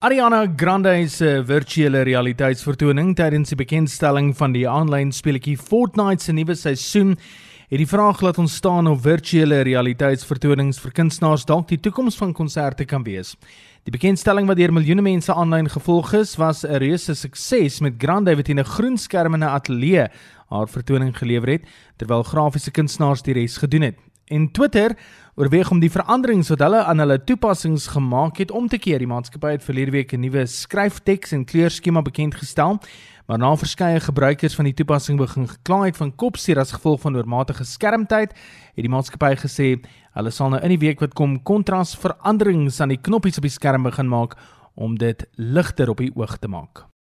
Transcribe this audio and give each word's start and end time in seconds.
Ariana 0.00 0.46
Grande 0.56 1.08
se 1.10 1.40
virtuele 1.42 2.04
realiteitsvertoning 2.06 3.16
tydens 3.18 3.50
die 3.50 3.56
bekendstelling 3.58 4.28
van 4.38 4.52
die 4.54 4.62
aanlyn 4.70 5.08
speletjie 5.10 5.56
Fortnite 5.58 6.22
se 6.22 6.34
nuwe 6.36 6.54
seisoen 6.54 7.16
het 7.16 7.80
die 7.82 7.88
vraag 7.90 8.20
laat 8.22 8.38
ontstaan 8.38 8.86
of 8.86 9.00
virtuele 9.02 9.58
realiteitsvertonings 9.66 10.78
vir 10.84 10.94
kunstenaars 11.00 11.48
dalk 11.50 11.66
die 11.72 11.80
toekoms 11.82 12.14
van 12.14 12.30
konserte 12.30 12.86
kan 12.86 13.02
wees. 13.02 13.34
Die 13.82 13.90
bekendstelling 13.90 14.46
wat 14.46 14.60
deur 14.62 14.70
miljoene 14.70 15.02
mense 15.02 15.34
aanlyn 15.34 15.66
gevolg 15.66 16.14
is, 16.14 16.36
was 16.38 16.62
'n 16.62 16.78
reuse 16.78 17.18
sukses 17.18 17.80
met 17.80 17.98
Grande 17.98 18.36
wat 18.36 18.48
in 18.48 18.60
'n 18.60 18.70
groen 18.78 18.96
skerm 18.96 19.34
in 19.34 19.42
'n 19.42 19.50
ateljee 19.50 20.06
haar 20.46 20.68
vertoning 20.68 21.10
gelewer 21.18 21.58
het 21.58 21.66
terwyl 21.96 22.22
grafiese 22.22 22.70
kunstenaars 22.70 23.22
die 23.22 23.34
res 23.34 23.58
gedoen 23.58 23.82
het. 23.82 23.98
En 24.28 24.50
Twitter 24.52 24.92
oorweeg 25.34 25.70
om 25.70 25.78
die 25.80 25.90
veranderings 25.90 26.50
wat 26.52 26.60
hulle 26.60 26.82
aan 26.84 27.00
hulle 27.00 27.16
toepassings 27.24 27.86
gemaak 27.94 28.40
het 28.42 28.50
om 28.50 28.66
te 28.68 28.76
keer. 28.78 29.00
Die 29.00 29.08
maatskappy 29.08 29.54
het 29.54 29.64
verlede 29.64 29.94
week 29.94 30.12
'n 30.12 30.20
nuwe 30.20 30.46
skryfteks 30.46 31.32
en 31.32 31.44
kleurskema 31.44 32.02
bekend 32.02 32.34
gestel, 32.34 32.78
maar 33.26 33.38
na 33.38 33.56
verskeie 33.56 34.00
gebruikers 34.00 34.54
van 34.54 34.64
die 34.64 34.74
toepassing 34.74 35.18
begin 35.18 35.48
gekla 35.48 35.84
het 35.84 35.96
van 35.96 36.14
kopseer 36.16 36.58
as 36.58 36.72
gevolg 36.72 37.00
van 37.00 37.16
oormatige 37.16 37.64
skermtyd, 37.64 38.32
het 38.74 38.84
die 38.84 38.88
maatskappy 38.88 39.34
gesê 39.36 39.80
hulle 40.12 40.30
sal 40.30 40.50
nou 40.50 40.62
in 40.62 40.68
die 40.68 40.86
week 40.86 41.00
wat 41.00 41.14
kom 41.14 41.42
kontras 41.42 41.96
veranderings 41.96 42.80
aan 42.80 42.88
die 42.88 43.00
knoppies 43.00 43.36
op 43.36 43.42
die 43.42 43.50
skerm 43.50 43.82
begin 43.82 44.08
maak 44.08 44.36
om 44.74 44.98
dit 44.98 45.26
ligter 45.36 45.88
op 45.88 45.96
die 45.96 46.12
oog 46.14 46.36
te 46.38 46.48
maak. 46.48 46.97